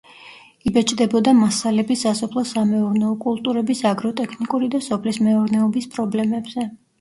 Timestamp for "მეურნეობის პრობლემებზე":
5.29-6.67